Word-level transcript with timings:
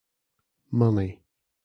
Money. 0.71 1.21